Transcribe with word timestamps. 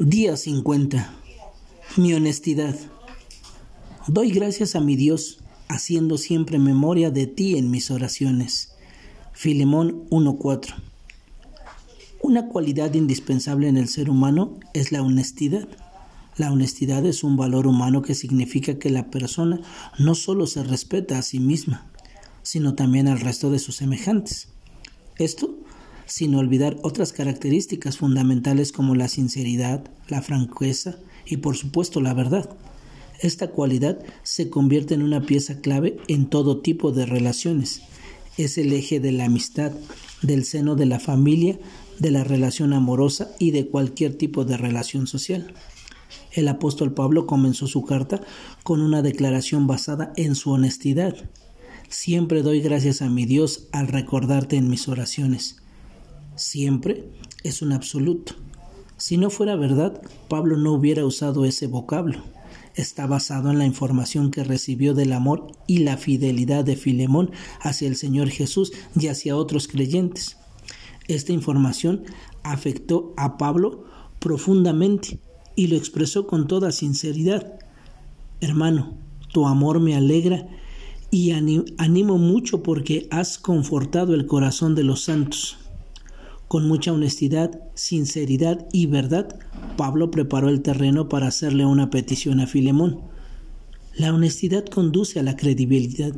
Día 0.00 0.36
50. 0.36 1.12
Mi 1.96 2.14
honestidad. 2.14 2.76
Doy 4.06 4.30
gracias 4.30 4.76
a 4.76 4.80
mi 4.80 4.94
Dios, 4.94 5.40
haciendo 5.66 6.18
siempre 6.18 6.60
memoria 6.60 7.10
de 7.10 7.26
ti 7.26 7.58
en 7.58 7.72
mis 7.72 7.90
oraciones. 7.90 8.76
Filemón 9.32 10.08
1.4. 10.10 10.76
Una 12.22 12.46
cualidad 12.46 12.94
indispensable 12.94 13.66
en 13.66 13.76
el 13.76 13.88
ser 13.88 14.08
humano 14.08 14.60
es 14.72 14.92
la 14.92 15.02
honestidad. 15.02 15.66
La 16.36 16.52
honestidad 16.52 17.04
es 17.04 17.24
un 17.24 17.36
valor 17.36 17.66
humano 17.66 18.00
que 18.00 18.14
significa 18.14 18.78
que 18.78 18.90
la 18.90 19.10
persona 19.10 19.60
no 19.98 20.14
solo 20.14 20.46
se 20.46 20.62
respeta 20.62 21.18
a 21.18 21.22
sí 21.22 21.40
misma, 21.40 21.90
sino 22.44 22.76
también 22.76 23.08
al 23.08 23.18
resto 23.18 23.50
de 23.50 23.58
sus 23.58 23.74
semejantes. 23.74 24.46
Esto 25.16 25.57
sin 26.08 26.34
olvidar 26.34 26.78
otras 26.82 27.12
características 27.12 27.98
fundamentales 27.98 28.72
como 28.72 28.94
la 28.94 29.08
sinceridad, 29.08 29.84
la 30.08 30.22
franqueza 30.22 30.96
y 31.26 31.36
por 31.36 31.56
supuesto 31.56 32.00
la 32.00 32.14
verdad. 32.14 32.48
Esta 33.20 33.48
cualidad 33.48 33.98
se 34.22 34.48
convierte 34.48 34.94
en 34.94 35.02
una 35.02 35.20
pieza 35.20 35.60
clave 35.60 35.98
en 36.08 36.26
todo 36.26 36.60
tipo 36.60 36.92
de 36.92 37.04
relaciones. 37.04 37.82
Es 38.38 38.56
el 38.56 38.72
eje 38.72 39.00
de 39.00 39.12
la 39.12 39.26
amistad, 39.26 39.72
del 40.22 40.44
seno 40.44 40.76
de 40.76 40.86
la 40.86 40.98
familia, 40.98 41.58
de 41.98 42.10
la 42.10 42.24
relación 42.24 42.72
amorosa 42.72 43.30
y 43.38 43.50
de 43.50 43.66
cualquier 43.66 44.14
tipo 44.14 44.46
de 44.46 44.56
relación 44.56 45.06
social. 45.06 45.52
El 46.32 46.48
apóstol 46.48 46.94
Pablo 46.94 47.26
comenzó 47.26 47.66
su 47.66 47.84
carta 47.84 48.22
con 48.62 48.80
una 48.80 49.02
declaración 49.02 49.66
basada 49.66 50.12
en 50.16 50.36
su 50.36 50.52
honestidad. 50.52 51.16
Siempre 51.90 52.42
doy 52.42 52.60
gracias 52.60 53.02
a 53.02 53.10
mi 53.10 53.26
Dios 53.26 53.68
al 53.72 53.88
recordarte 53.88 54.56
en 54.56 54.70
mis 54.70 54.88
oraciones 54.88 55.56
siempre 56.38 57.10
es 57.44 57.62
un 57.62 57.72
absoluto. 57.72 58.34
Si 58.96 59.16
no 59.16 59.30
fuera 59.30 59.56
verdad, 59.56 60.00
Pablo 60.28 60.56
no 60.56 60.72
hubiera 60.72 61.04
usado 61.04 61.44
ese 61.44 61.66
vocablo. 61.66 62.18
Está 62.74 63.06
basado 63.06 63.50
en 63.50 63.58
la 63.58 63.66
información 63.66 64.30
que 64.30 64.44
recibió 64.44 64.94
del 64.94 65.12
amor 65.12 65.52
y 65.66 65.78
la 65.78 65.96
fidelidad 65.96 66.64
de 66.64 66.76
Filemón 66.76 67.30
hacia 67.60 67.88
el 67.88 67.96
Señor 67.96 68.28
Jesús 68.28 68.72
y 68.98 69.08
hacia 69.08 69.36
otros 69.36 69.68
creyentes. 69.68 70.36
Esta 71.08 71.32
información 71.32 72.04
afectó 72.42 73.14
a 73.16 73.36
Pablo 73.38 73.84
profundamente 74.18 75.18
y 75.56 75.68
lo 75.68 75.76
expresó 75.76 76.26
con 76.26 76.46
toda 76.46 76.70
sinceridad. 76.70 77.58
Hermano, 78.40 78.96
tu 79.32 79.46
amor 79.46 79.80
me 79.80 79.96
alegra 79.96 80.46
y 81.10 81.32
animo 81.32 82.18
mucho 82.18 82.62
porque 82.62 83.08
has 83.10 83.38
confortado 83.38 84.14
el 84.14 84.26
corazón 84.26 84.74
de 84.74 84.84
los 84.84 85.04
santos. 85.04 85.58
Con 86.48 86.66
mucha 86.66 86.94
honestidad, 86.94 87.60
sinceridad 87.74 88.66
y 88.72 88.86
verdad, 88.86 89.38
Pablo 89.76 90.10
preparó 90.10 90.48
el 90.48 90.62
terreno 90.62 91.10
para 91.10 91.28
hacerle 91.28 91.66
una 91.66 91.90
petición 91.90 92.40
a 92.40 92.46
Filemón. 92.46 93.02
La 93.94 94.14
honestidad 94.14 94.64
conduce 94.64 95.20
a 95.20 95.22
la 95.22 95.36
credibilidad. 95.36 96.14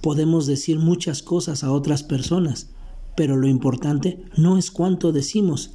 Podemos 0.00 0.48
decir 0.48 0.80
muchas 0.80 1.22
cosas 1.22 1.62
a 1.62 1.70
otras 1.70 2.02
personas, 2.02 2.70
pero 3.16 3.36
lo 3.36 3.46
importante 3.46 4.18
no 4.36 4.58
es 4.58 4.72
cuánto 4.72 5.12
decimos, 5.12 5.70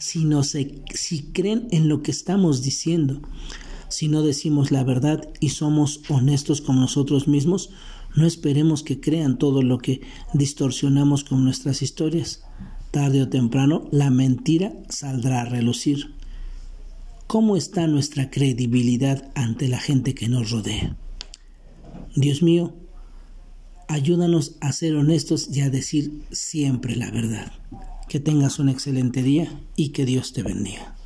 sino 0.00 0.42
si 0.42 1.30
creen 1.32 1.68
en 1.70 1.88
lo 1.88 2.02
que 2.02 2.10
estamos 2.10 2.62
diciendo. 2.62 3.22
Si 3.88 4.08
no 4.08 4.22
decimos 4.22 4.72
la 4.72 4.82
verdad 4.82 5.28
y 5.38 5.50
somos 5.50 6.00
honestos 6.08 6.60
con 6.60 6.80
nosotros 6.80 7.28
mismos, 7.28 7.70
no 8.16 8.26
esperemos 8.26 8.82
que 8.82 9.00
crean 9.00 9.38
todo 9.38 9.62
lo 9.62 9.78
que 9.78 10.00
distorsionamos 10.34 11.22
con 11.22 11.44
nuestras 11.44 11.80
historias 11.80 12.42
tarde 12.90 13.22
o 13.22 13.28
temprano 13.28 13.88
la 13.90 14.10
mentira 14.10 14.72
saldrá 14.88 15.42
a 15.42 15.44
relucir. 15.44 16.14
¿Cómo 17.26 17.56
está 17.56 17.86
nuestra 17.86 18.30
credibilidad 18.30 19.30
ante 19.34 19.68
la 19.68 19.78
gente 19.78 20.14
que 20.14 20.28
nos 20.28 20.50
rodea? 20.50 20.96
Dios 22.16 22.42
mío, 22.42 22.74
ayúdanos 23.88 24.56
a 24.60 24.72
ser 24.72 24.96
honestos 24.96 25.48
y 25.52 25.60
a 25.60 25.70
decir 25.70 26.22
siempre 26.30 26.96
la 26.96 27.10
verdad. 27.10 27.52
Que 28.08 28.18
tengas 28.18 28.58
un 28.58 28.68
excelente 28.68 29.22
día 29.22 29.60
y 29.76 29.90
que 29.90 30.04
Dios 30.04 30.32
te 30.32 30.42
bendiga. 30.42 30.96